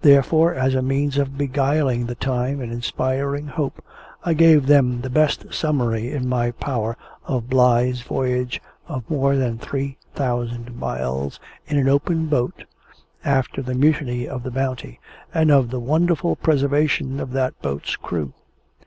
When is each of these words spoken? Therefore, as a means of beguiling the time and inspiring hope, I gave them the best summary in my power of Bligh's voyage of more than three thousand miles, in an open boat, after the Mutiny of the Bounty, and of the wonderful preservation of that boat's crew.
Therefore, 0.00 0.54
as 0.54 0.74
a 0.74 0.80
means 0.80 1.18
of 1.18 1.36
beguiling 1.36 2.06
the 2.06 2.14
time 2.14 2.62
and 2.62 2.72
inspiring 2.72 3.46
hope, 3.48 3.84
I 4.24 4.32
gave 4.32 4.66
them 4.68 5.02
the 5.02 5.10
best 5.10 5.52
summary 5.52 6.10
in 6.12 6.26
my 6.26 6.52
power 6.52 6.96
of 7.26 7.50
Bligh's 7.50 8.00
voyage 8.00 8.62
of 8.88 9.04
more 9.10 9.36
than 9.36 9.58
three 9.58 9.98
thousand 10.14 10.74
miles, 10.76 11.38
in 11.66 11.76
an 11.76 11.90
open 11.90 12.24
boat, 12.28 12.64
after 13.22 13.60
the 13.60 13.74
Mutiny 13.74 14.26
of 14.26 14.44
the 14.44 14.50
Bounty, 14.50 14.98
and 15.34 15.50
of 15.50 15.68
the 15.68 15.78
wonderful 15.78 16.36
preservation 16.36 17.20
of 17.20 17.32
that 17.32 17.60
boat's 17.60 17.96
crew. 17.96 18.32